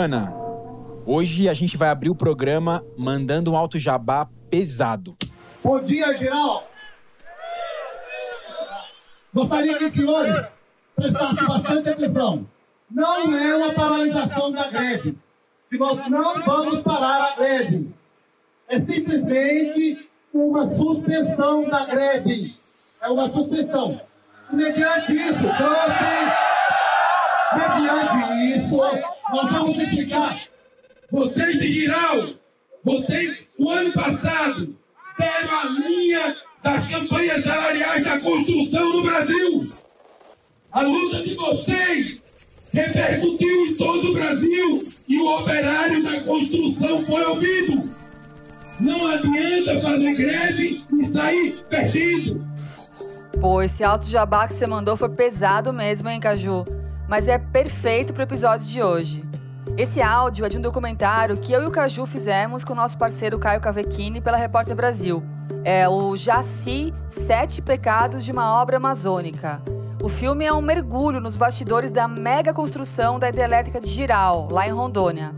[0.00, 0.34] Ana,
[1.04, 5.14] hoje a gente vai abrir o programa mandando um alto jabá pesado.
[5.62, 6.66] Bom dia, geral!
[9.34, 10.46] Gostaria que hoje
[10.96, 12.46] prestasse bastante atenção.
[12.90, 15.18] Não é uma paralisação da greve.
[15.70, 17.94] E nós não vamos parar a greve.
[18.68, 22.56] É simplesmente uma suspensão da greve.
[23.02, 24.00] É uma suspensão.
[24.50, 26.49] Mediante isso, trouxe.
[27.52, 28.76] Mediante isso,
[29.32, 30.38] nós vamos explicar.
[31.10, 32.26] Vocês de geral,
[32.84, 34.76] vocês, o ano passado,
[35.18, 39.72] deram a linha das campanhas salariais da construção no Brasil.
[40.70, 42.20] A luta de vocês
[42.72, 47.90] repercutiu em todo o Brasil e o operário da construção foi ouvido.
[48.78, 52.48] Não adianta fazer greve e sair perdido.
[53.40, 56.64] Pô, esse alto jabá que você mandou foi pesado mesmo, hein, Caju?
[57.10, 59.24] Mas é perfeito pro episódio de hoje.
[59.76, 62.96] Esse áudio é de um documentário que eu e o Caju fizemos com o nosso
[62.96, 65.20] parceiro Caio Cavecchini pela Repórter Brasil.
[65.64, 69.60] É o Jaci Sete Pecados de uma Obra Amazônica.
[70.00, 74.68] O filme é um mergulho nos bastidores da mega construção da hidrelétrica de Giral, lá
[74.68, 75.34] em Rondônia.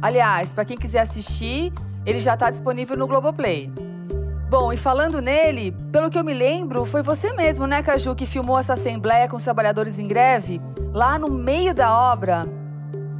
[0.00, 1.70] Aliás, para quem quiser assistir,
[2.06, 3.70] ele já está disponível no Globoplay.
[4.50, 8.26] Bom, e falando nele, pelo que eu me lembro, foi você mesmo, né, Caju, que
[8.26, 10.60] filmou essa assembleia com os trabalhadores em greve,
[10.92, 12.48] lá no meio da obra.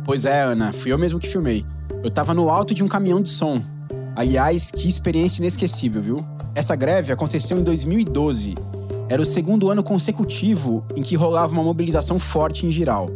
[0.05, 1.65] Pois é, Ana, fui eu mesmo que filmei.
[2.03, 3.63] Eu tava no alto de um caminhão de som.
[4.17, 6.27] Aliás, que experiência inesquecível, viu?
[6.53, 8.57] Essa greve aconteceu em 2012.
[9.09, 13.07] Era o segundo ano consecutivo em que rolava uma mobilização forte em Giral.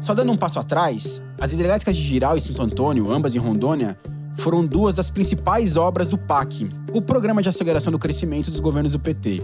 [0.00, 3.98] Só dando um passo atrás, as hidrelétricas de Giral e Santo Antônio, ambas em Rondônia,
[4.36, 8.92] foram duas das principais obras do PAC, o Programa de Aceleração do Crescimento dos Governos
[8.92, 9.42] do PT.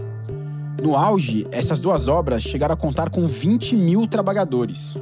[0.81, 5.01] No auge, essas duas obras chegaram a contar com 20 mil trabalhadores.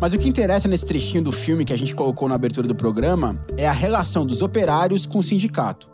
[0.00, 2.74] Mas o que interessa nesse trechinho do filme que a gente colocou na abertura do
[2.74, 5.88] programa é a relação dos operários com o sindicato.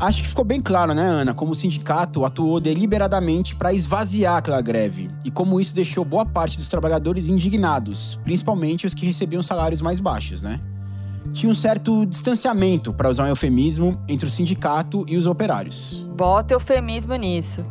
[0.00, 4.60] Acho que ficou bem claro, né, Ana, como o sindicato atuou deliberadamente para esvaziar aquela
[4.60, 9.80] greve e como isso deixou boa parte dos trabalhadores indignados, principalmente os que recebiam salários
[9.80, 10.60] mais baixos, né?
[11.32, 16.06] Tinha um certo distanciamento, para usar um eufemismo, entre o sindicato e os operários.
[16.14, 17.64] Bota eufemismo nisso.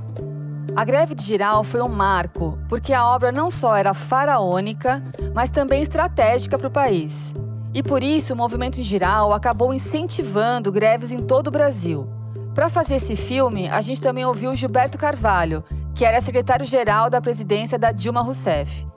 [0.76, 5.04] A greve de Giral foi um marco, porque a obra não só era faraônica,
[5.34, 7.34] mas também estratégica para o país.
[7.74, 12.08] E por isso o movimento em Giral acabou incentivando greves em todo o Brasil.
[12.54, 15.64] Para fazer esse filme, a gente também ouviu Gilberto Carvalho,
[15.94, 18.88] que era secretário-geral da presidência da Dilma Rousseff.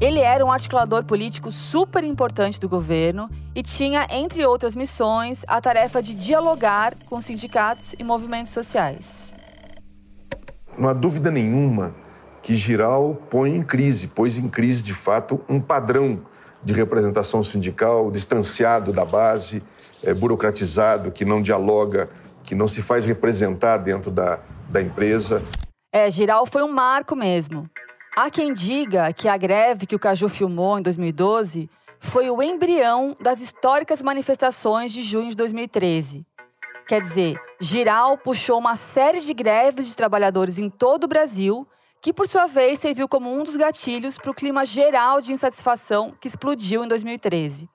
[0.00, 5.60] Ele era um articulador político super importante do governo e tinha, entre outras missões, a
[5.60, 9.36] tarefa de dialogar com sindicatos e movimentos sociais.
[10.78, 11.94] Não há dúvida nenhuma
[12.40, 16.22] que Giral põe em crise, pôs em crise de fato um padrão
[16.64, 19.62] de representação sindical distanciado da base,
[20.02, 22.08] é, burocratizado, que não dialoga,
[22.42, 25.42] que não se faz representar dentro da, da empresa.
[25.92, 27.68] É, Giral foi um marco mesmo.
[28.16, 33.16] Há quem diga que a greve que o Caju filmou em 2012 foi o embrião
[33.20, 36.26] das históricas manifestações de junho de 2013.
[36.88, 41.66] Quer dizer, Giral puxou uma série de greves de trabalhadores em todo o Brasil,
[42.02, 46.12] que por sua vez serviu como um dos gatilhos para o clima geral de insatisfação
[46.20, 47.68] que explodiu em 2013.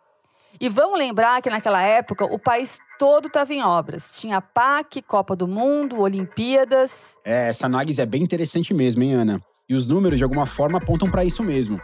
[0.59, 4.19] E vamos lembrar que naquela época o país todo estava em obras.
[4.19, 7.17] Tinha PAC, Copa do Mundo, Olimpíadas.
[7.23, 9.41] É, essa análise é bem interessante mesmo, hein, Ana?
[9.67, 11.81] E os números, de alguma forma, apontam para isso mesmo.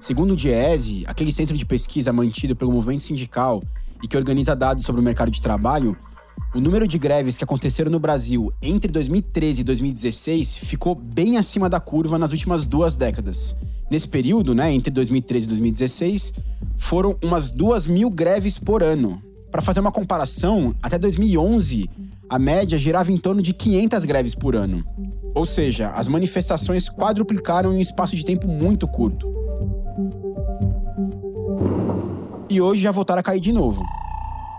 [0.00, 3.62] Segundo o DIESE, aquele centro de pesquisa mantido pelo movimento sindical
[4.02, 5.94] e que organiza dados sobre o mercado de trabalho,
[6.54, 11.68] o número de greves que aconteceram no Brasil entre 2013 e 2016 ficou bem acima
[11.68, 13.54] da curva nas últimas duas décadas.
[13.90, 16.32] Nesse período, né, entre 2013 e 2016,
[16.78, 19.22] foram umas duas mil greves por ano.
[19.50, 21.90] Para fazer uma comparação, até 2011,
[22.30, 24.82] a média girava em torno de 500 greves por ano.
[25.34, 29.30] Ou seja, as manifestações quadruplicaram em um espaço de tempo muito curto.
[32.48, 33.82] E hoje já voltaram a cair de novo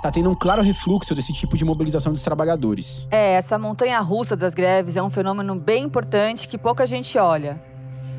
[0.01, 3.07] tá tendo um claro refluxo desse tipo de mobilização dos trabalhadores.
[3.11, 7.61] É, essa montanha russa das greves é um fenômeno bem importante que pouca gente olha.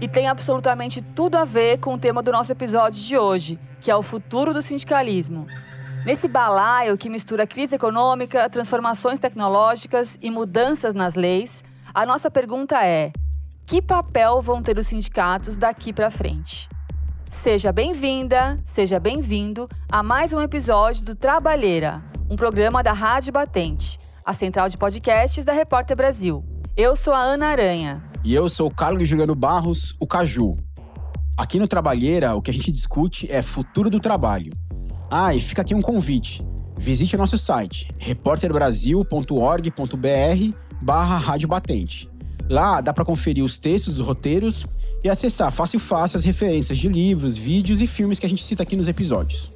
[0.01, 3.91] E tem absolutamente tudo a ver com o tema do nosso episódio de hoje, que
[3.91, 5.47] é o futuro do sindicalismo.
[6.05, 11.63] Nesse balaio que mistura crise econômica, transformações tecnológicas e mudanças nas leis,
[11.95, 13.13] a nossa pergunta é:
[13.67, 16.69] que papel vão ter os sindicatos daqui para frente?
[17.31, 23.99] Seja bem-vinda, seja bem-vindo a mais um episódio do Trabalheira, um programa da Rádio Batente,
[24.25, 26.45] a central de podcasts da Repórter Brasil.
[26.77, 28.03] Eu sou a Ana Aranha.
[28.25, 30.57] E eu sou o Carlos Juliano Barros, o Caju.
[31.37, 34.53] Aqui no Trabalheira, o que a gente discute é futuro do trabalho.
[35.11, 36.47] Ah, e fica aqui um convite.
[36.79, 42.11] Visite o nosso site, repórterbrasil.org.br barra Rádio Batente.
[42.51, 44.67] Lá dá para conferir os textos dos roteiros
[45.03, 48.63] e acessar fácil fácil as referências de livros, vídeos e filmes que a gente cita
[48.63, 49.51] aqui nos episódios.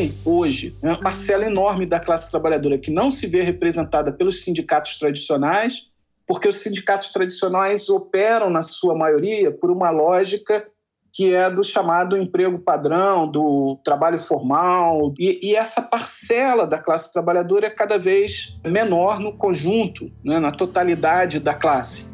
[0.00, 4.98] Tem hoje uma parcela enorme da classe trabalhadora que não se vê representada pelos sindicatos
[4.98, 5.90] tradicionais,
[6.26, 10.66] porque os sindicatos tradicionais operam, na sua maioria, por uma lógica
[11.12, 17.12] que é do chamado emprego padrão, do trabalho formal, e, e, essa parcela da classe
[17.12, 22.08] trabalhadora é cada vez menor no conjunto, né, na totalidade da classe.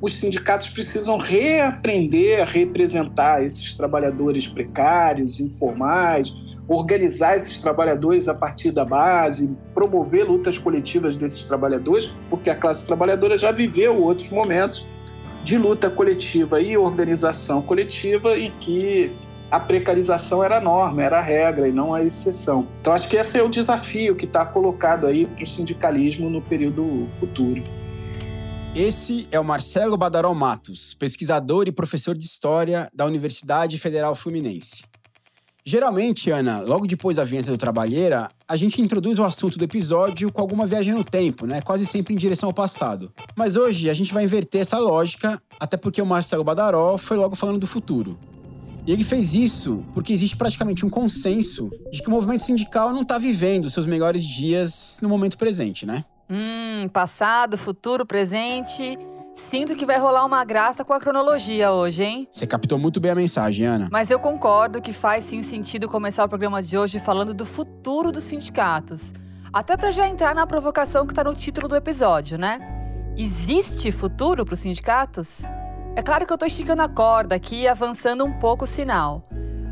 [0.00, 6.32] Os sindicatos precisam reaprender a representar esses trabalhadores precários, informais,
[6.68, 12.86] organizar esses trabalhadores a partir da base, promover lutas coletivas desses trabalhadores, porque a classe
[12.86, 14.84] trabalhadora já viveu outros momentos
[15.44, 19.12] de luta coletiva e organização coletiva em que
[19.48, 22.66] a precarização era a norma, era a regra e não a exceção.
[22.80, 26.42] Então acho que esse é o desafio que está colocado aí para o sindicalismo no
[26.42, 27.62] período futuro.
[28.74, 34.82] Esse é o Marcelo Badaró Matos, pesquisador e professor de História da Universidade Federal Fluminense.
[35.68, 40.30] Geralmente, Ana, logo depois da vinheta do Trabalheira, a gente introduz o assunto do episódio
[40.30, 41.60] com alguma viagem no tempo, né?
[41.60, 43.12] Quase sempre em direção ao passado.
[43.34, 47.34] Mas hoje a gente vai inverter essa lógica, até porque o Marcelo Badaró foi logo
[47.34, 48.16] falando do futuro.
[48.86, 53.02] E ele fez isso porque existe praticamente um consenso de que o movimento sindical não
[53.02, 56.04] está vivendo seus melhores dias no momento presente, né?
[56.30, 58.96] Hum, passado, futuro, presente.
[59.36, 62.28] Sinto que vai rolar uma graça com a cronologia hoje, hein?
[62.32, 63.86] Você captou muito bem a mensagem, Ana.
[63.92, 68.10] Mas eu concordo que faz sim sentido começar o programa de hoje falando do futuro
[68.10, 69.12] dos sindicatos.
[69.52, 72.58] Até para já entrar na provocação que tá no título do episódio, né?
[73.14, 75.42] Existe futuro para os sindicatos?
[75.94, 79.28] É claro que eu tô esticando a corda aqui e avançando um pouco o sinal.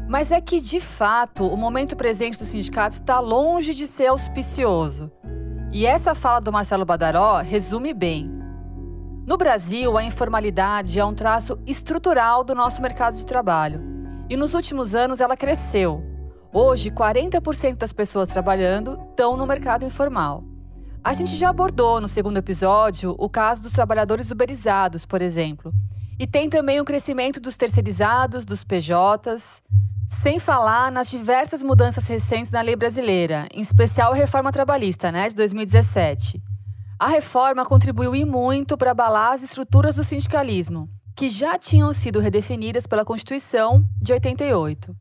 [0.06, 5.10] Mas é que, de fato, o momento presente dos sindicatos está longe de ser auspicioso.
[5.72, 8.43] E essa fala do Marcelo Badaró resume bem.
[9.26, 13.80] No Brasil, a informalidade é um traço estrutural do nosso mercado de trabalho.
[14.28, 16.04] E nos últimos anos ela cresceu.
[16.52, 20.44] Hoje, 40% das pessoas trabalhando estão no mercado informal.
[21.02, 25.72] A gente já abordou no segundo episódio o caso dos trabalhadores uberizados, por exemplo.
[26.18, 29.62] E tem também o crescimento dos terceirizados, dos PJs,
[30.22, 35.30] sem falar nas diversas mudanças recentes na lei brasileira, em especial a reforma trabalhista, né,
[35.30, 36.42] de 2017.
[37.04, 42.18] A reforma contribuiu e muito para abalar as estruturas do sindicalismo, que já tinham sido
[42.18, 44.96] redefinidas pela Constituição de 88.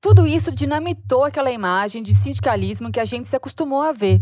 [0.00, 4.20] Tudo isso dinamitou aquela imagem de sindicalismo que a gente se acostumou a ver.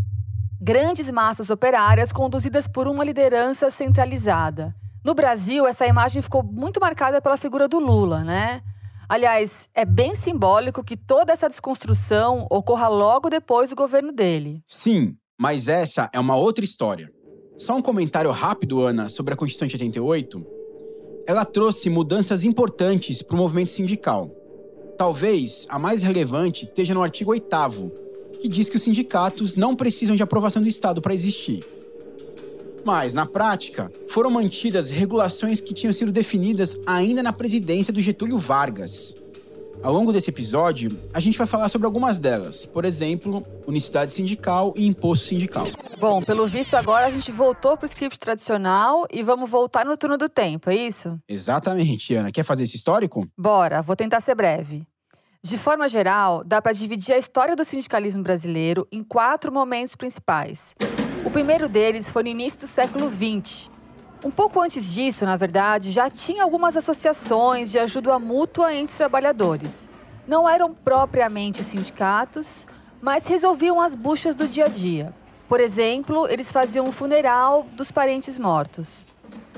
[0.58, 4.74] Grandes massas operárias conduzidas por uma liderança centralizada.
[5.04, 8.62] No Brasil, essa imagem ficou muito marcada pela figura do Lula, né?
[9.06, 14.64] Aliás, é bem simbólico que toda essa desconstrução ocorra logo depois do governo dele.
[14.66, 17.10] Sim, mas essa é uma outra história.
[17.56, 20.46] Só um comentário rápido, Ana, sobre a Constituição de 88.
[21.26, 24.30] Ela trouxe mudanças importantes para o movimento sindical.
[24.98, 27.90] Talvez a mais relevante esteja no artigo 8,
[28.42, 31.64] que diz que os sindicatos não precisam de aprovação do Estado para existir.
[32.84, 38.36] Mas, na prática, foram mantidas regulações que tinham sido definidas ainda na presidência do Getúlio
[38.36, 39.14] Vargas.
[39.82, 42.66] Ao longo desse episódio, a gente vai falar sobre algumas delas.
[42.66, 45.66] Por exemplo, unicidade sindical e imposto sindical.
[45.98, 49.96] Bom, pelo visto agora a gente voltou para o script tradicional e vamos voltar no
[49.96, 51.18] turno do tempo, é isso?
[51.26, 52.30] Exatamente, Ana.
[52.30, 53.26] Quer fazer esse histórico?
[53.36, 54.86] Bora, vou tentar ser breve.
[55.42, 60.74] De forma geral, dá para dividir a história do sindicalismo brasileiro em quatro momentos principais.
[61.24, 63.70] O primeiro deles foi no início do século XX,
[64.22, 69.88] um pouco antes disso, na verdade, já tinha algumas associações de ajuda mútua entre trabalhadores.
[70.26, 72.66] Não eram propriamente sindicatos,
[73.00, 75.14] mas resolviam as buchas do dia a dia.
[75.48, 79.06] Por exemplo, eles faziam o funeral dos parentes mortos.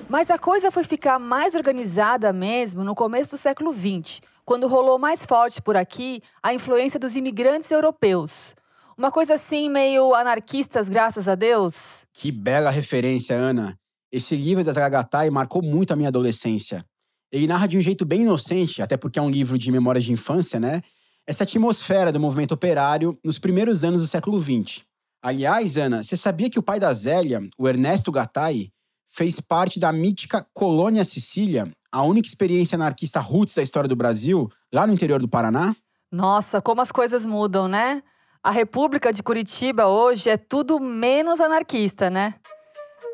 [0.08, 4.98] Mas a coisa foi ficar mais organizada mesmo no começo do século XX, quando rolou
[4.98, 8.54] mais forte por aqui a influência dos imigrantes europeus.
[8.96, 12.06] Uma coisa assim meio anarquistas, graças a Deus.
[12.12, 13.78] Que bela referência, Ana.
[14.12, 16.84] Esse livro da Dragatai marcou muito a minha adolescência.
[17.32, 20.12] Ele narra de um jeito bem inocente, até porque é um livro de memórias de
[20.12, 20.82] infância, né?
[21.26, 24.82] Essa atmosfera do movimento operário nos primeiros anos do século XX.
[25.22, 28.70] Aliás, Ana, você sabia que o pai da Zélia, o Ernesto Gattai,
[29.08, 34.50] fez parte da mítica Colônia Sicília, a única experiência anarquista roots da história do Brasil,
[34.70, 35.74] lá no interior do Paraná?
[36.10, 38.02] Nossa, como as coisas mudam, né?
[38.42, 42.34] A República de Curitiba hoje é tudo menos anarquista, né?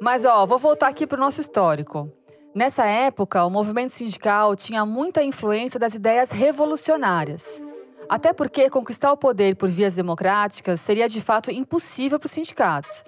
[0.00, 2.08] Mas ó, vou voltar aqui para o nosso histórico.
[2.54, 7.60] Nessa época, o movimento sindical tinha muita influência das ideias revolucionárias.
[8.08, 13.04] Até porque conquistar o poder por vias democráticas seria de fato impossível para os sindicatos.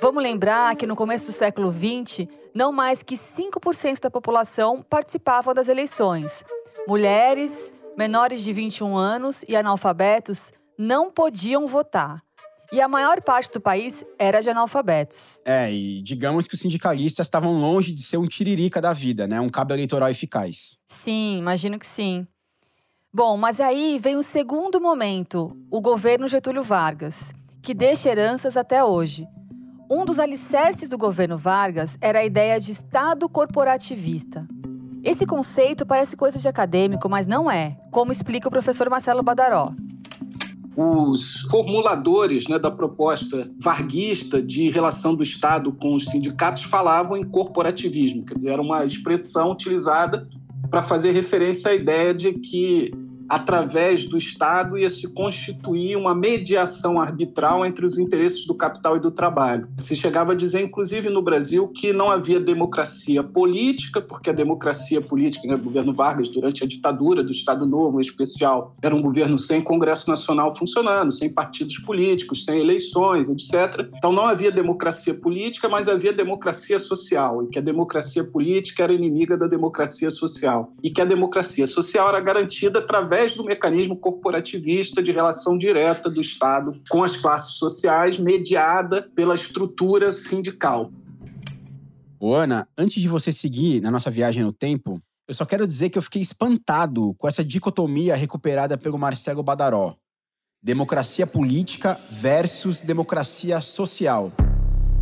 [0.00, 5.52] Vamos lembrar que no começo do século XX, não mais que 5% da população participavam
[5.52, 6.44] das eleições.
[6.86, 12.22] Mulheres, menores de 21 anos e analfabetos não podiam votar.
[12.72, 15.42] E a maior parte do país era de analfabetos.
[15.44, 19.40] É, e digamos que os sindicalistas estavam longe de ser um tiririca da vida, né?
[19.40, 20.78] Um cabo eleitoral eficaz.
[20.86, 22.28] Sim, imagino que sim.
[23.12, 28.84] Bom, mas aí vem o segundo momento, o governo Getúlio Vargas, que deixa heranças até
[28.84, 29.26] hoje.
[29.90, 34.46] Um dos alicerces do governo Vargas era a ideia de Estado corporativista.
[35.02, 39.74] Esse conceito parece coisa de acadêmico, mas não é, como explica o professor Marcelo Badaró
[40.76, 47.24] os formuladores né, da proposta varguista de relação do Estado com os sindicatos falavam em
[47.24, 50.28] corporativismo, quer dizer, era uma expressão utilizada
[50.70, 52.92] para fazer referência à ideia de que
[53.30, 59.00] através do Estado, ia se constituir uma mediação arbitral entre os interesses do capital e
[59.00, 59.68] do trabalho.
[59.78, 65.00] Se chegava a dizer, inclusive no Brasil, que não havia democracia política, porque a democracia
[65.00, 69.00] política, né, o governo Vargas, durante a ditadura do Estado Novo, em especial, era um
[69.00, 73.88] governo sem Congresso Nacional funcionando, sem partidos políticos, sem eleições, etc.
[73.96, 78.92] Então não havia democracia política, mas havia democracia social, e que a democracia política era
[78.92, 83.96] inimiga da democracia social, e que a democracia social era garantida através através do mecanismo
[83.96, 90.90] corporativista de relação direta do Estado com as classes sociais, mediada pela estrutura sindical.
[92.18, 95.90] Ô Ana, antes de você seguir na nossa viagem no tempo, eu só quero dizer
[95.90, 99.96] que eu fiquei espantado com essa dicotomia recuperada pelo Marcelo Badaró.
[100.62, 104.32] Democracia política versus democracia social.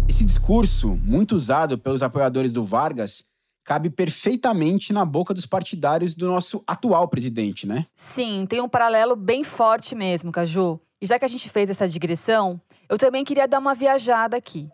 [0.09, 3.23] Esse discurso, muito usado pelos apoiadores do Vargas,
[3.69, 7.85] cabe perfeitamente na boca dos partidários do nosso atual presidente, né?
[7.95, 10.81] Sim, tem um paralelo bem forte mesmo, Caju.
[11.03, 12.59] E já que a gente fez essa digressão,
[12.89, 14.71] eu também queria dar uma viajada aqui.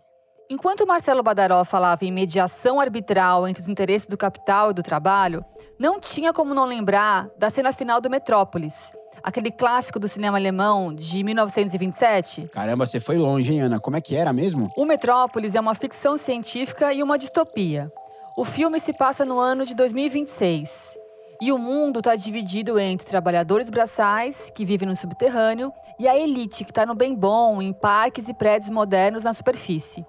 [0.48, 5.44] Enquanto Marcelo Badaró falava em mediação arbitral entre os interesses do capital e do trabalho,
[5.76, 8.92] não tinha como não lembrar da cena final do Metrópolis,
[9.24, 12.48] aquele clássico do cinema alemão de 1927.
[12.52, 13.80] Caramba, você foi longe, hein, Ana?
[13.80, 14.70] Como é que era mesmo?
[14.76, 17.90] O Metrópolis é uma ficção científica e uma distopia.
[18.36, 20.98] O filme se passa no ano de 2026
[21.40, 26.64] e o mundo está dividido entre trabalhadores braçais, que vivem no subterrâneo, e a elite,
[26.64, 30.04] que está no bem bom, em parques e prédios modernos na superfície.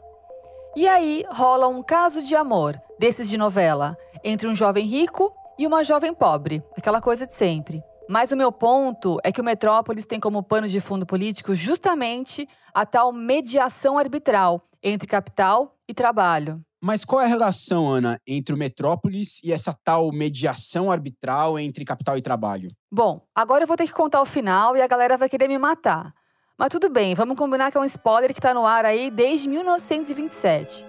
[0.76, 5.68] E aí rola um caso de amor, desses de novela, entre um jovem rico e
[5.68, 7.84] uma jovem pobre, aquela coisa de sempre.
[8.10, 12.50] Mas o meu ponto é que o Metrópolis tem como pano de fundo político justamente
[12.74, 16.60] a tal mediação arbitral entre capital e trabalho.
[16.86, 21.84] Mas qual é a relação, Ana, entre o Metrópolis e essa tal mediação arbitral entre
[21.84, 22.70] capital e trabalho?
[22.92, 25.58] Bom, agora eu vou ter que contar o final e a galera vai querer me
[25.58, 26.14] matar.
[26.56, 29.50] Mas tudo bem, vamos combinar que é um spoiler que está no ar aí desde
[29.50, 30.86] 1927.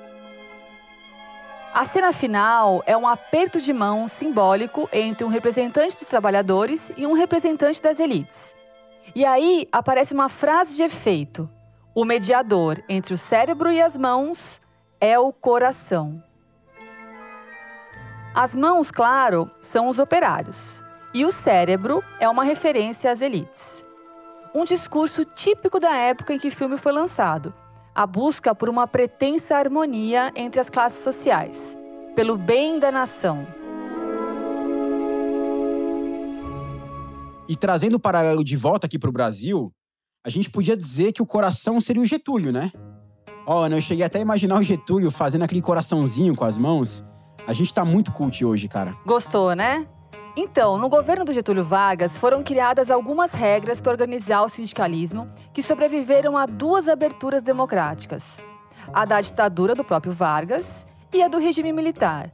[1.73, 7.07] A cena final é um aperto de mão simbólico entre um representante dos trabalhadores e
[7.07, 8.55] um representante das elites.
[9.15, 11.49] E aí aparece uma frase de efeito:
[11.95, 14.61] o mediador entre o cérebro e as mãos
[15.07, 16.21] é o coração.
[18.35, 20.83] As mãos, claro, são os operários,
[21.15, 23.85] e o cérebro é uma referência às elites.
[24.53, 27.55] Um discurso típico da época em que o filme foi lançado,
[27.95, 31.79] a busca por uma pretensa harmonia entre as classes sociais,
[32.17, 33.47] pelo bem da nação.
[37.49, 39.73] E trazendo o paralelo de volta aqui para o Brasil,
[40.25, 42.73] a gente podia dizer que o coração seria o Getúlio, né?
[43.47, 47.05] Ó, oh, eu cheguei até a imaginar o Getúlio fazendo aquele coraçãozinho com as mãos.
[47.47, 48.97] A gente tá muito cult hoje, cara.
[49.07, 49.87] Gostou, né?
[50.37, 55.63] Então, no governo do Getúlio Vargas, foram criadas algumas regras para organizar o sindicalismo que
[55.63, 58.43] sobreviveram a duas aberturas democráticas:
[58.93, 60.85] a da ditadura do próprio Vargas
[61.15, 62.33] e a do regime militar.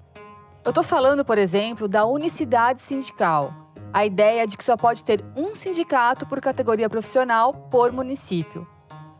[0.64, 3.52] Eu estou falando, por exemplo, da unicidade sindical,
[3.92, 8.66] a ideia de que só pode ter um sindicato por categoria profissional por município.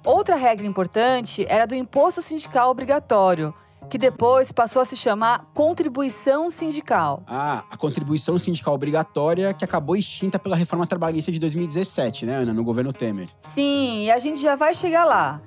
[0.04, 3.54] Outra regra importante era do imposto sindical obrigatório,
[3.88, 7.22] que depois passou a se chamar contribuição sindical.
[7.24, 12.52] Ah, a contribuição sindical obrigatória que acabou extinta pela reforma trabalhista de 2017, né, Ana,
[12.52, 13.28] no governo Temer.
[13.54, 15.40] Sim, e a gente já vai chegar lá.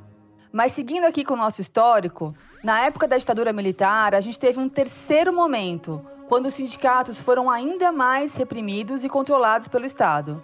[0.53, 2.33] Mas seguindo aqui com o nosso histórico,
[2.63, 7.51] na época da ditadura militar, a gente teve um terceiro momento, quando os sindicatos foram
[7.51, 10.41] ainda mais reprimidos e controlados pelo Estado.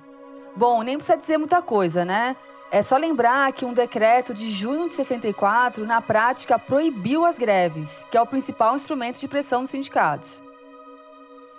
[0.54, 2.36] Bom, nem precisa dizer muita coisa, né?
[2.74, 8.06] É só lembrar que um decreto de junho de 64, na prática, proibiu as greves,
[8.10, 10.42] que é o principal instrumento de pressão dos sindicatos.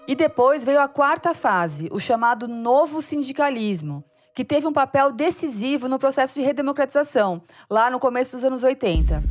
[0.09, 4.03] E depois veio a quarta fase, o chamado novo sindicalismo,
[4.35, 9.23] que teve um papel decisivo no processo de redemocratização, lá no começo dos anos 80.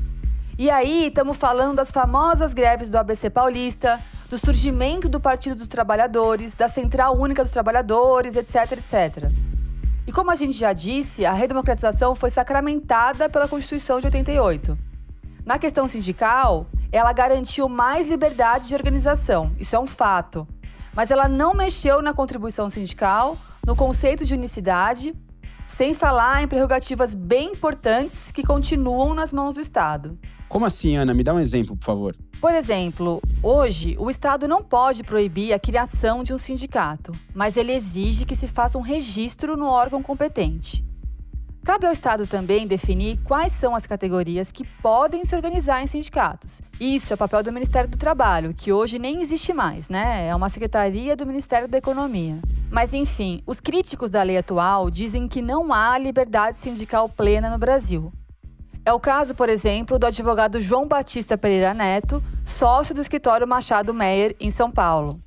[0.59, 5.67] E aí, estamos falando das famosas greves do ABC Paulista, do surgimento do Partido dos
[5.67, 9.50] Trabalhadores, da Central Única dos Trabalhadores, etc, etc.
[10.07, 14.77] E como a gente já disse, a redemocratização foi sacramentada pela Constituição de 88.
[15.45, 20.47] Na questão sindical, ela garantiu mais liberdade de organização, isso é um fato.
[20.93, 25.15] Mas ela não mexeu na contribuição sindical, no conceito de unicidade,
[25.67, 30.19] sem falar em prerrogativas bem importantes que continuam nas mãos do Estado.
[30.51, 31.13] Como assim, Ana?
[31.13, 32.15] Me dá um exemplo, por favor.
[32.41, 37.71] Por exemplo, hoje o Estado não pode proibir a criação de um sindicato, mas ele
[37.71, 40.83] exige que se faça um registro no órgão competente.
[41.63, 46.61] Cabe ao Estado também definir quais são as categorias que podem se organizar em sindicatos.
[46.77, 50.27] Isso é papel do Ministério do Trabalho, que hoje nem existe mais, né?
[50.27, 52.39] É uma secretaria do Ministério da Economia.
[52.69, 57.57] Mas enfim, os críticos da lei atual dizem que não há liberdade sindical plena no
[57.57, 58.11] Brasil.
[58.83, 63.93] É o caso, por exemplo, do advogado João Batista Pereira Neto, sócio do escritório Machado
[63.93, 65.21] Meyer, em São Paulo.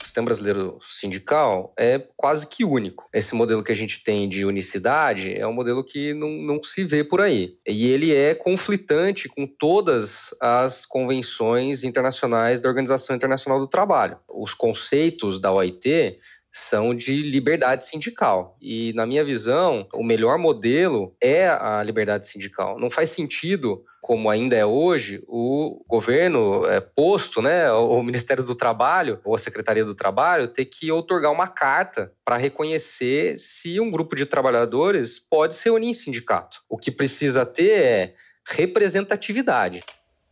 [0.00, 3.06] O sistema brasileiro sindical é quase que único.
[3.12, 6.84] Esse modelo que a gente tem de unicidade é um modelo que não, não se
[6.84, 7.58] vê por aí.
[7.66, 14.16] E ele é conflitante com todas as convenções internacionais da Organização Internacional do Trabalho.
[14.26, 16.18] Os conceitos da OIT
[16.54, 18.56] são de liberdade sindical.
[18.62, 22.78] E, na minha visão, o melhor modelo é a liberdade sindical.
[22.78, 28.54] Não faz sentido, como ainda é hoje, o governo é, posto, né, o Ministério do
[28.54, 33.90] Trabalho ou a Secretaria do Trabalho, ter que otorgar uma carta para reconhecer se um
[33.90, 36.62] grupo de trabalhadores pode se unir em sindicato.
[36.68, 38.14] O que precisa ter é
[38.46, 39.80] representatividade.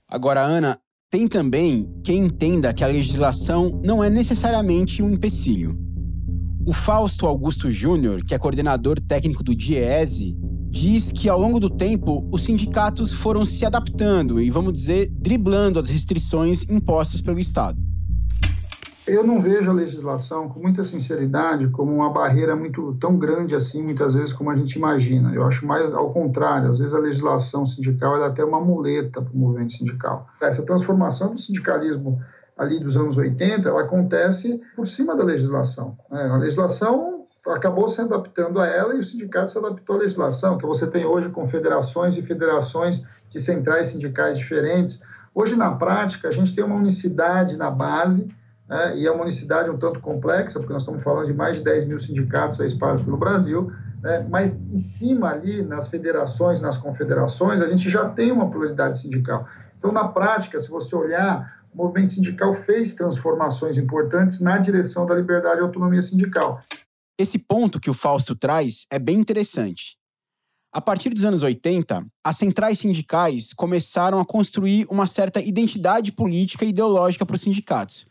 [0.08, 0.78] Agora, Ana,
[1.10, 5.91] tem também quem entenda que a legislação não é necessariamente um empecilho.
[6.64, 10.36] O Fausto Augusto Júnior, que é coordenador técnico do DIESE,
[10.70, 15.80] diz que ao longo do tempo os sindicatos foram se adaptando e, vamos dizer, driblando
[15.80, 17.80] as restrições impostas pelo Estado.
[19.04, 23.82] Eu não vejo a legislação, com muita sinceridade, como uma barreira muito tão grande assim,
[23.82, 25.34] muitas vezes, como a gente imagina.
[25.34, 26.70] Eu acho mais ao contrário.
[26.70, 30.28] Às vezes a legislação sindical é até uma muleta para o movimento sindical.
[30.40, 32.20] Essa transformação do sindicalismo
[32.62, 35.96] ali dos anos 80, ela acontece por cima da legislação.
[36.10, 36.22] Né?
[36.22, 40.66] A legislação acabou se adaptando a ela e o sindicato se adaptou à legislação, que
[40.66, 45.00] você tem hoje confederações e federações de centrais sindicais diferentes.
[45.34, 48.28] Hoje, na prática, a gente tem uma unicidade na base,
[48.68, 48.96] né?
[48.96, 51.86] e é uma unicidade um tanto complexa, porque nós estamos falando de mais de 10
[51.86, 53.72] mil sindicatos espalhados pelo Brasil,
[54.02, 54.24] né?
[54.30, 59.48] mas em cima ali, nas federações, nas confederações, a gente já tem uma pluralidade sindical.
[59.78, 65.14] Então, na prática, se você olhar o movimento sindical fez transformações importantes na direção da
[65.14, 66.60] liberdade e autonomia sindical.
[67.18, 69.96] Esse ponto que o Fausto traz é bem interessante.
[70.72, 76.64] A partir dos anos 80, as centrais sindicais começaram a construir uma certa identidade política
[76.64, 78.06] e ideológica para os sindicatos,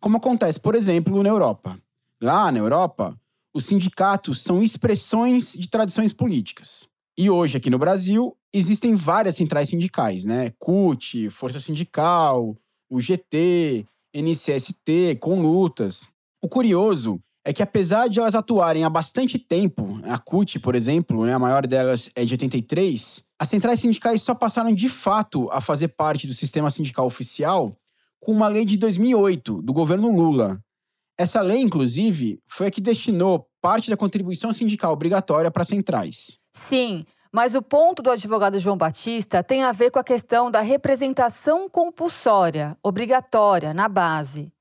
[0.00, 1.78] como acontece, por exemplo, na Europa.
[2.20, 3.18] Lá na Europa,
[3.52, 6.88] os sindicatos são expressões de tradições políticas.
[7.18, 10.52] E hoje, aqui no Brasil, existem várias centrais sindicais, né?
[10.58, 12.56] CUT, Força Sindical,
[12.94, 16.06] o GT, NCST, com lutas.
[16.40, 21.26] O curioso é que apesar de elas atuarem há bastante tempo, a CUT, por exemplo,
[21.26, 25.60] né, a maior delas é de 83, as centrais sindicais só passaram de fato a
[25.60, 27.76] fazer parte do sistema sindical oficial
[28.20, 30.62] com uma lei de 2008, do governo Lula.
[31.18, 36.38] Essa lei, inclusive, foi a que destinou parte da contribuição sindical obrigatória para centrais.
[36.52, 40.60] Sim, mas o ponto do advogado João Batista tem a ver com a questão da
[40.60, 44.52] representação compulsória, obrigatória, na base.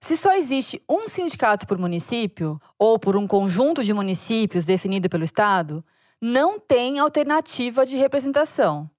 [0.00, 5.22] Se só existe um sindicato por município, ou por um conjunto de municípios definido pelo
[5.22, 5.84] Estado,
[6.20, 8.90] não tem alternativa de representação.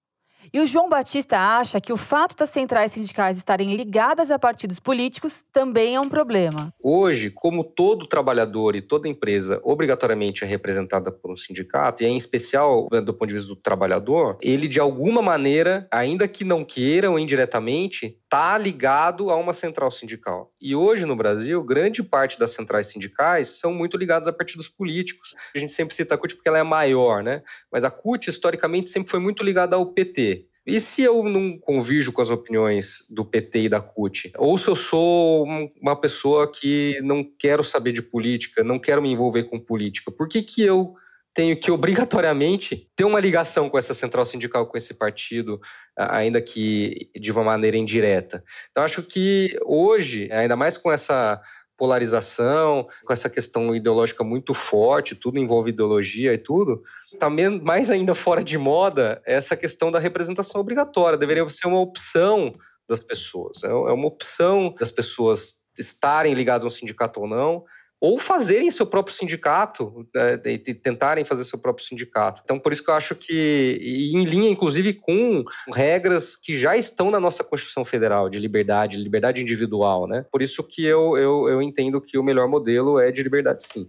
[0.54, 4.80] E o João Batista acha que o fato das centrais sindicais estarem ligadas a partidos
[4.80, 6.74] políticos também é um problema.
[6.82, 12.16] Hoje, como todo trabalhador e toda empresa obrigatoriamente é representada por um sindicato, e em
[12.16, 17.20] especial do ponto de vista do trabalhador, ele de alguma maneira, ainda que não queiram
[17.20, 20.52] indiretamente, está ligado a uma central sindical.
[20.60, 25.34] E hoje no Brasil, grande parte das centrais sindicais são muito ligadas a partidos políticos.
[25.56, 27.42] A gente sempre cita a CUT porque ela é maior, né?
[27.72, 30.37] Mas a CUT, historicamente, sempre foi muito ligada ao PT.
[30.68, 34.34] E se eu não convijo com as opiniões do PT e da CUT?
[34.38, 35.46] Ou se eu sou
[35.82, 40.28] uma pessoa que não quero saber de política, não quero me envolver com política, por
[40.28, 40.94] que, que eu
[41.34, 45.62] tenho que obrigatoriamente ter uma ligação com essa central sindical, com esse partido,
[45.96, 48.44] ainda que de uma maneira indireta.
[48.70, 51.42] Então, acho que hoje, ainda mais com essa
[51.78, 56.84] polarização, com essa questão ideológica muito forte, tudo envolve ideologia e tudo,
[57.20, 61.18] também mais ainda fora de moda essa questão da representação obrigatória.
[61.18, 62.56] Deveria ser uma opção
[62.90, 63.64] das pessoas.
[63.64, 67.64] É, é uma opção das pessoas estarem ligadas a um sindicato ou não,
[68.00, 72.42] ou fazerem seu próprio sindicato, né, e tentarem fazer seu próprio sindicato.
[72.44, 77.10] Então, por isso que eu acho que, em linha, inclusive, com regras que já estão
[77.10, 80.26] na nossa Constituição Federal, de liberdade, liberdade individual, né?
[80.32, 83.88] Por isso que eu, eu, eu entendo que o melhor modelo é de liberdade, sim.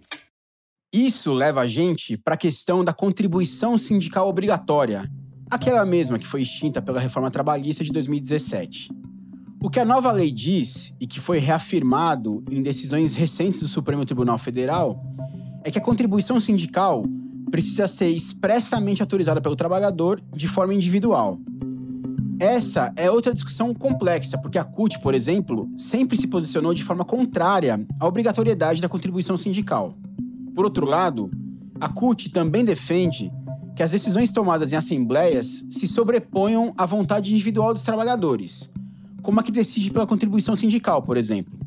[0.91, 5.07] Isso leva a gente para a questão da contribuição sindical obrigatória,
[5.51, 8.89] aquela mesma que foi extinta pela reforma trabalhista de 2017.
[9.61, 14.05] O que a nova lei diz, e que foi reafirmado em decisões recentes do Supremo
[14.05, 15.03] Tribunal Federal,
[15.65, 17.03] é que a contribuição sindical
[17.51, 21.37] precisa ser expressamente autorizada pelo trabalhador de forma individual.
[22.39, 27.03] Essa é outra discussão complexa, porque a CUT, por exemplo, sempre se posicionou de forma
[27.03, 29.93] contrária à obrigatoriedade da contribuição sindical.
[30.55, 31.29] Por outro lado,
[31.81, 33.29] a CUT também defende
[33.75, 38.69] que as decisões tomadas em assembleias se sobreponham à vontade individual dos trabalhadores,
[39.21, 41.57] como a que decide pela contribuição sindical, por exemplo.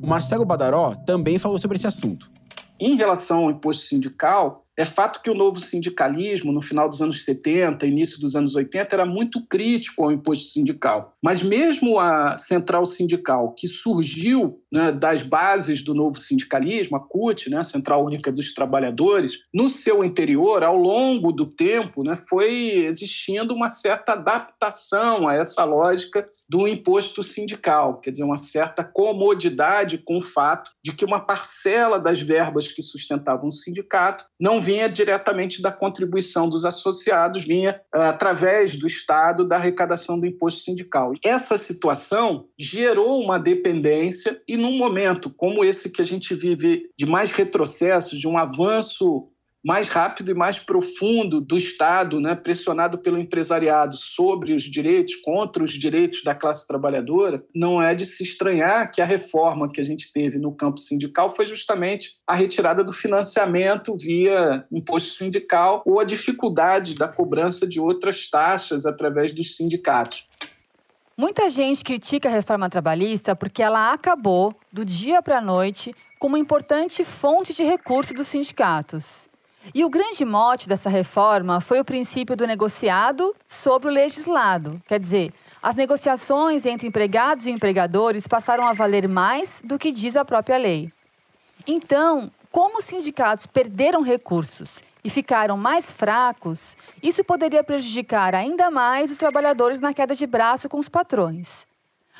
[0.00, 2.30] O Marcelo Badaró também falou sobre esse assunto.
[2.78, 7.24] Em relação ao imposto sindical, é fato que o novo sindicalismo, no final dos anos
[7.24, 11.16] 70, início dos anos 80, era muito crítico ao imposto sindical.
[11.20, 17.50] Mas mesmo a central sindical, que surgiu né, das bases do novo sindicalismo, a CUT,
[17.50, 22.84] né, a Central Única dos Trabalhadores, no seu interior, ao longo do tempo, né, foi
[22.84, 29.98] existindo uma certa adaptação a essa lógica do imposto sindical, quer dizer, uma certa comodidade
[29.98, 34.86] com o fato de que uma parcela das verbas que sustentavam o sindicato não vinha
[34.86, 41.14] diretamente da contribuição dos associados, vinha uh, através do Estado da arrecadação do imposto sindical.
[41.24, 47.06] Essa situação gerou uma dependência e num momento como esse que a gente vive de
[47.06, 49.30] mais retrocesso, de um avanço
[49.64, 55.62] mais rápido e mais profundo do Estado, né, pressionado pelo empresariado sobre os direitos, contra
[55.62, 59.84] os direitos da classe trabalhadora, não é de se estranhar que a reforma que a
[59.84, 66.00] gente teve no campo sindical foi justamente a retirada do financiamento via imposto sindical ou
[66.00, 70.26] a dificuldade da cobrança de outras taxas através dos sindicatos.
[71.16, 76.28] Muita gente critica a reforma trabalhista porque ela acabou, do dia para a noite, com
[76.28, 79.28] uma importante fonte de recurso dos sindicatos.
[79.74, 84.80] E o grande mote dessa reforma foi o princípio do negociado sobre o legislado.
[84.86, 90.16] Quer dizer, as negociações entre empregados e empregadores passaram a valer mais do que diz
[90.16, 90.90] a própria lei.
[91.66, 99.10] Então, como os sindicatos perderam recursos e ficaram mais fracos, isso poderia prejudicar ainda mais
[99.10, 101.66] os trabalhadores na queda de braço com os patrões.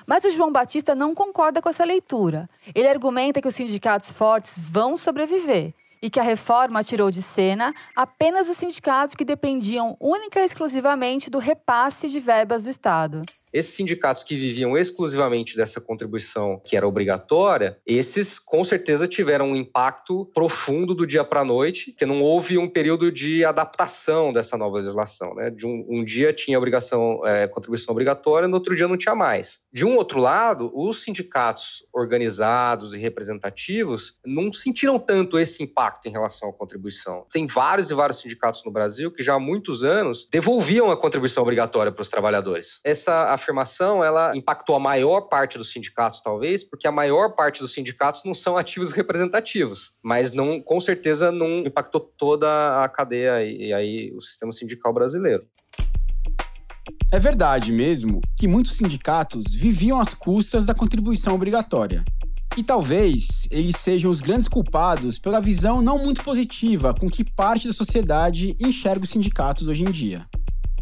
[0.07, 2.49] Mas o João Batista não concorda com essa leitura.
[2.75, 7.75] Ele argumenta que os sindicatos fortes vão sobreviver e que a reforma tirou de cena
[7.95, 13.23] apenas os sindicatos que dependiam única e exclusivamente do repasse de verbas do Estado.
[13.53, 19.57] Esses sindicatos que viviam exclusivamente dessa contribuição que era obrigatória, esses com certeza tiveram um
[19.57, 24.57] impacto profundo do dia para a noite, que não houve um período de adaptação dessa
[24.57, 25.35] nova legislação.
[25.35, 25.51] Né?
[25.51, 29.61] De um, um dia tinha obrigação, é, contribuição obrigatória, no outro dia não tinha mais.
[29.73, 36.13] De um outro lado, os sindicatos organizados e representativos não sentiram tanto esse impacto em
[36.13, 37.27] relação à contribuição.
[37.31, 41.43] Tem vários e vários sindicatos no Brasil que já há muitos anos devolviam a contribuição
[41.43, 42.81] obrigatória para os trabalhadores.
[42.85, 47.73] Essa afirmação ela impactou a maior parte dos sindicatos, talvez, porque a maior parte dos
[47.73, 53.73] sindicatos não são ativos representativos, mas não, com certeza não impactou toda a cadeia e
[53.73, 55.47] aí o sistema sindical brasileiro.
[57.11, 62.05] É verdade mesmo que muitos sindicatos viviam às custas da contribuição obrigatória.
[62.57, 67.69] E talvez eles sejam os grandes culpados pela visão não muito positiva com que parte
[67.69, 70.27] da sociedade enxerga os sindicatos hoje em dia.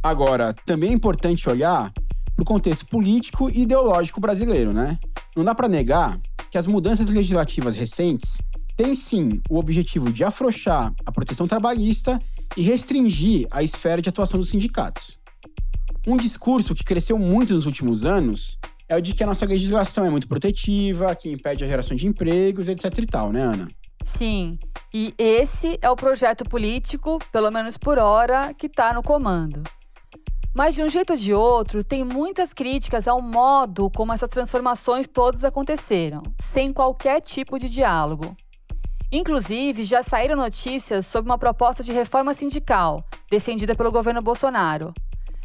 [0.03, 1.93] Agora, também é importante olhar
[2.37, 4.99] para o contexto político e ideológico brasileiro, né?
[5.35, 6.21] Não dá para negar
[6.51, 8.37] que as mudanças legislativas recentes
[8.77, 12.21] têm sim o objetivo de afrouxar a proteção trabalhista
[12.57, 15.19] e restringir a esfera de atuação dos sindicatos.
[16.07, 20.05] Um discurso que cresceu muito nos últimos anos é o de que a nossa legislação
[20.05, 23.69] é muito protetiva, que impede a geração de empregos, etc e tal, né, Ana?
[24.05, 24.59] Sim.
[24.95, 29.63] E esse é o projeto político, pelo menos por hora, que está no comando.
[30.57, 35.07] Mas de um jeito ou de outro, tem muitas críticas ao modo como essas transformações
[35.07, 38.35] todas aconteceram, sem qualquer tipo de diálogo.
[39.13, 44.95] Inclusive, já saíram notícias sobre uma proposta de reforma sindical, defendida pelo governo Bolsonaro.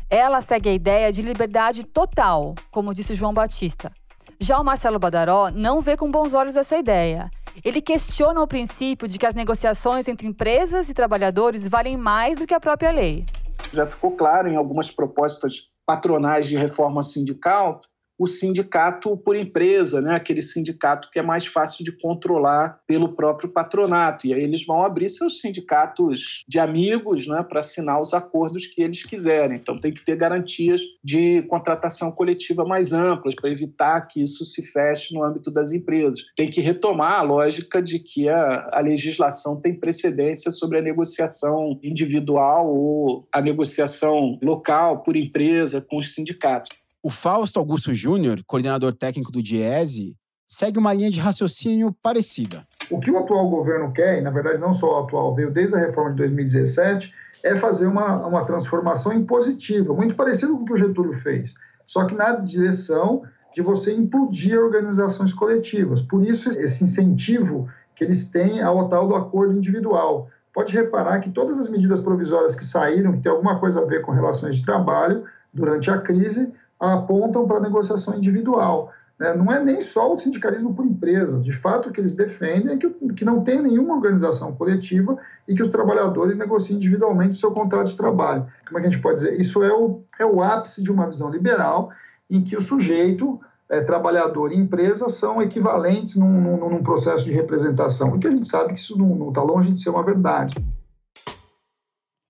[0.10, 3.91] Ela segue a ideia de liberdade total, como disse João Batista.
[4.39, 7.30] Já o Marcelo Badaró não vê com bons olhos essa ideia.
[7.65, 12.47] Ele questiona o princípio de que as negociações entre empresas e trabalhadores valem mais do
[12.47, 13.26] que a própria lei.
[13.74, 17.82] Já ficou claro em algumas propostas patronais de reforma sindical
[18.22, 20.14] o sindicato por empresa, né?
[20.14, 24.28] aquele sindicato que é mais fácil de controlar pelo próprio patronato.
[24.28, 27.42] E aí eles vão abrir seus sindicatos de amigos né?
[27.42, 29.58] para assinar os acordos que eles quiserem.
[29.58, 34.62] Então tem que ter garantias de contratação coletiva mais amplas para evitar que isso se
[34.72, 36.22] feche no âmbito das empresas.
[36.36, 41.80] Tem que retomar a lógica de que a, a legislação tem precedência sobre a negociação
[41.82, 46.81] individual ou a negociação local por empresa com os sindicatos.
[47.04, 50.16] O Fausto Augusto Júnior, coordenador técnico do DIESE,
[50.48, 52.64] segue uma linha de raciocínio parecida.
[52.92, 55.76] O que o atual governo quer, e na verdade não só o atual, veio desde
[55.76, 57.12] a reforma de 2017,
[57.44, 61.56] é fazer uma, uma transformação impositiva, muito parecido com o que o Getúlio fez,
[61.88, 63.24] só que na direção
[63.56, 66.02] de você implodir organizações coletivas.
[66.02, 70.30] Por isso, esse incentivo que eles têm ao tal do acordo individual.
[70.54, 74.04] Pode reparar que todas as medidas provisórias que saíram, que tem alguma coisa a ver
[74.04, 76.52] com relações de trabalho, durante a crise,
[76.89, 78.91] apontam para a negociação individual.
[79.22, 79.36] Né?
[79.36, 81.39] Não é nem só o sindicalismo por empresa.
[81.39, 85.15] De fato, o que eles defendem é que, que não tem nenhuma organização coletiva
[85.48, 88.48] e que os trabalhadores negociem individualmente o seu contrato de trabalho.
[88.67, 89.39] Como é que a gente pode dizer?
[89.39, 91.91] Isso é o, é o ápice de uma visão liberal
[92.28, 93.39] em que o sujeito,
[93.70, 98.15] é, trabalhador e empresa são equivalentes num, num, num, processo de representação.
[98.15, 100.56] E que a gente sabe que isso não está longe de ser uma verdade.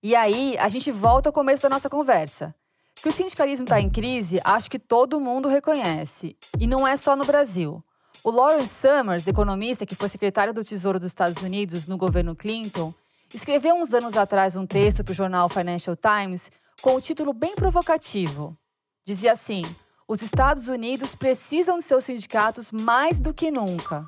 [0.03, 2.53] E aí, a gente volta ao começo da nossa conversa.
[3.01, 6.37] Que o sindicalismo está em crise, acho que todo mundo reconhece.
[6.59, 7.83] E não é só no Brasil.
[8.23, 12.93] O Lawrence Summers, economista que foi secretário do Tesouro dos Estados Unidos no governo Clinton,
[13.33, 17.55] escreveu uns anos atrás um texto para o jornal Financial Times com o título bem
[17.55, 18.55] provocativo.
[19.03, 19.63] Dizia assim:
[20.07, 24.07] Os Estados Unidos precisam de seus sindicatos mais do que nunca.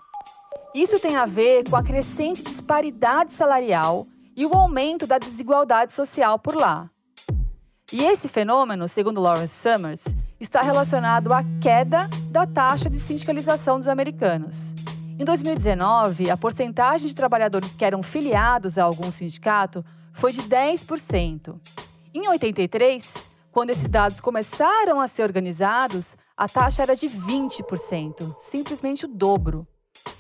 [0.76, 6.38] Isso tem a ver com a crescente disparidade salarial e o aumento da desigualdade social
[6.38, 6.93] por lá.
[7.94, 10.04] E esse fenômeno, segundo Lawrence Summers,
[10.40, 14.74] está relacionado à queda da taxa de sindicalização dos americanos.
[15.20, 21.56] Em 2019, a porcentagem de trabalhadores que eram filiados a algum sindicato foi de 10%.
[22.16, 23.14] Em 83,
[23.52, 29.68] quando esses dados começaram a ser organizados, a taxa era de 20%, simplesmente o dobro.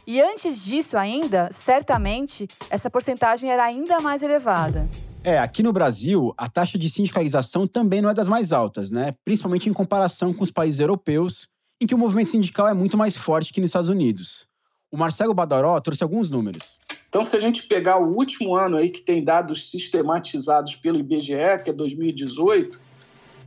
[0.05, 4.87] E antes disso ainda, certamente, essa porcentagem era ainda mais elevada.
[5.25, 9.15] É, aqui no Brasil, a taxa de sindicalização também não é das mais altas, né?
[9.23, 11.47] Principalmente em comparação com os países europeus,
[11.79, 14.47] em que o movimento sindical é muito mais forte que nos Estados Unidos.
[14.91, 16.77] O Marcelo Badaró trouxe alguns números.
[17.07, 21.63] Então, se a gente pegar o último ano aí que tem dados sistematizados pelo IBGE,
[21.63, 22.79] que é 2018,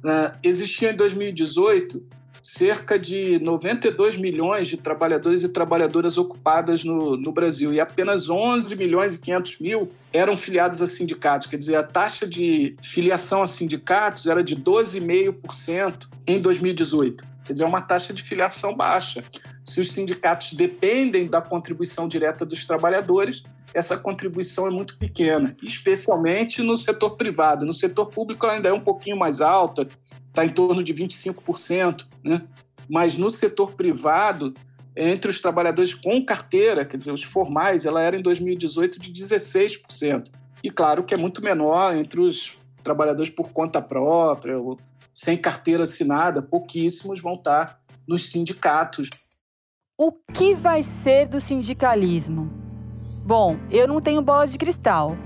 [0.03, 2.03] né, em 2018
[2.47, 8.77] cerca de 92 milhões de trabalhadores e trabalhadoras ocupadas no, no Brasil e apenas 11
[8.77, 11.49] milhões e 500 mil eram filiados a sindicatos.
[11.49, 17.25] Quer dizer, a taxa de filiação a sindicatos era de 12,5% em 2018.
[17.45, 19.25] Quer dizer, é uma taxa de filiação baixa.
[19.65, 23.43] Se os sindicatos dependem da contribuição direta dos trabalhadores,
[23.75, 27.67] essa contribuição é muito pequena, especialmente no setor privado.
[27.67, 29.87] No setor público ela ainda é um pouquinho mais alta,
[30.29, 32.43] está em torno de 25%, né?
[32.89, 34.55] mas no setor privado,
[34.97, 40.31] entre os trabalhadores com carteira, quer dizer, os formais, ela era em 2018 de 16%.
[40.63, 44.79] E claro que é muito menor entre os trabalhadores por conta própria, ou
[45.15, 49.09] sem carteira assinada, pouquíssimos vão estar nos sindicatos.
[49.99, 52.66] O que vai ser do sindicalismo?
[53.27, 55.17] Bom, eu não tenho bola de cristal,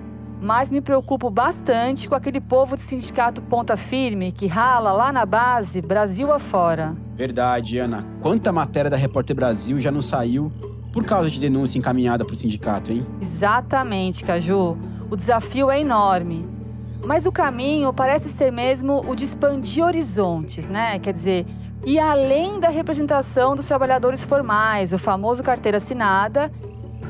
[0.41, 5.27] mas me preocupo bastante com aquele povo de sindicato ponta firme que rala lá na
[5.27, 6.97] base, Brasil afora.
[7.15, 8.07] Verdade, Ana.
[8.23, 10.51] Quanta matéria da Repórter Brasil já não saiu
[10.95, 13.07] por causa de denúncia encaminhada para o sindicato, hein?
[13.21, 14.79] Exatamente, Caju.
[15.11, 16.49] O desafio é enorme.
[17.05, 20.99] Mas o caminho parece ser mesmo o de expandir horizontes, né?
[21.01, 21.47] Quer dizer,
[21.85, 26.51] ir além da representação dos trabalhadores formais, o famoso carteira assinada,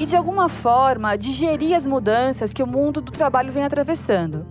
[0.01, 4.47] e de alguma forma digerir as mudanças que o mundo do trabalho vem atravessando.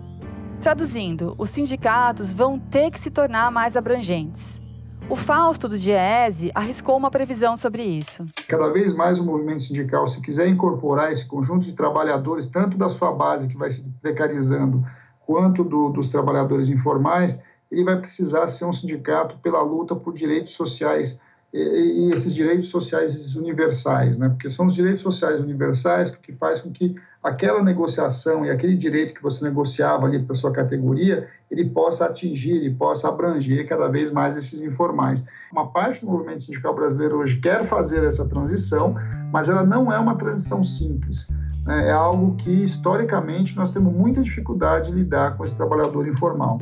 [0.62, 4.62] Traduzindo, os sindicatos vão ter que se tornar mais abrangentes.
[5.10, 8.24] O Fausto do Diese arriscou uma previsão sobre isso.
[8.48, 12.88] Cada vez mais o movimento sindical, se quiser incorporar esse conjunto de trabalhadores, tanto da
[12.88, 14.86] sua base que vai se precarizando,
[15.26, 20.54] quanto do, dos trabalhadores informais, ele vai precisar ser um sindicato pela luta por direitos
[20.54, 21.20] sociais
[21.54, 24.30] e, e esses direitos sociais universais, né?
[24.30, 29.14] Porque são os direitos sociais universais que faz com que aquela negociação e aquele direito
[29.14, 34.12] que você negociava ali para sua categoria, ele possa atingir, ele possa abranger cada vez
[34.12, 35.24] mais esses informais.
[35.52, 38.96] Uma parte do movimento sindical brasileiro hoje quer fazer essa transição,
[39.32, 41.28] mas ela não é uma transição simples.
[41.66, 41.90] Né?
[41.90, 46.60] É algo que, historicamente, nós temos muita dificuldade de lidar com esse trabalhador informal.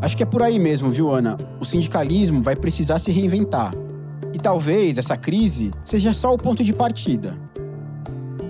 [0.00, 1.36] Acho que é por aí mesmo, viu, Ana?
[1.58, 3.72] O sindicalismo vai precisar se reinventar.
[4.32, 7.36] E talvez essa crise seja só o ponto de partida.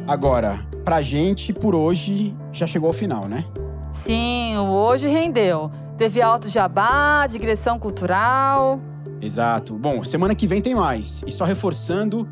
[0.06, 3.44] Agora, pra gente, por hoje, já chegou ao final, né?
[3.92, 5.70] Sim, o hoje rendeu.
[5.96, 8.80] Teve alto jabá, digressão cultural.
[9.20, 9.74] Exato.
[9.74, 11.22] Bom, semana que vem tem mais.
[11.26, 12.28] E só reforçando,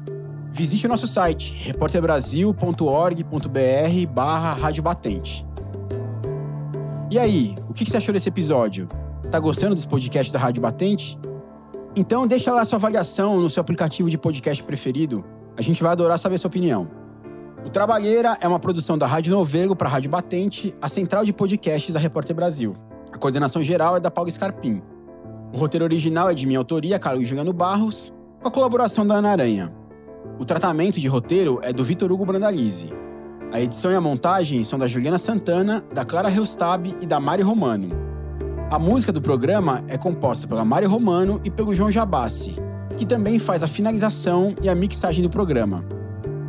[0.52, 5.46] visite o nosso site, repórterbrasil.org.br barra Rádio Batente.
[7.10, 8.88] E aí, o que você achou desse episódio?
[9.30, 11.18] Tá gostando dos podcasts da Rádio Batente?
[11.96, 15.24] Então deixa lá sua avaliação no seu aplicativo de podcast preferido.
[15.56, 16.88] A gente vai adorar saber sua opinião.
[17.64, 21.32] O Trabalheira é uma produção da Rádio Novelo para a Rádio Batente, a central de
[21.32, 22.74] podcasts da Repórter Brasil.
[23.12, 24.80] A coordenação geral é da Paulo Scarpim.
[25.52, 29.30] O roteiro original é de minha autoria, Carlos Juliano Barros, com a colaboração da Ana
[29.30, 29.74] Aranha.
[30.38, 32.92] O tratamento de roteiro é do Vitor Hugo Brandalize.
[33.52, 37.42] A edição e a montagem são da Juliana Santana, da Clara Reustab e da Mari
[37.42, 38.05] Romano.
[38.68, 42.56] A música do programa é composta pela Mário Romano e pelo João Jabassi,
[42.96, 45.84] que também faz a finalização e a mixagem do programa.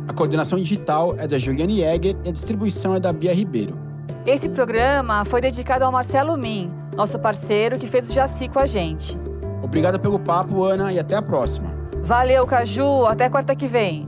[0.08, 3.78] A coordenação digital é da Juliane Jäger e a distribuição é da Bia Ribeiro.
[4.26, 8.66] Esse programa foi dedicado ao Marcelo Min, nosso parceiro que fez o Jaci com a
[8.66, 9.16] gente.
[9.62, 11.72] Obrigado pelo papo, Ana, e até a próxima.
[12.02, 13.06] Valeu, Caju.
[13.06, 14.07] Até quarta que vem.